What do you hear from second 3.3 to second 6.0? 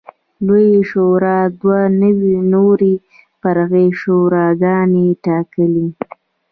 فرعي شوراګانې ټاکلې.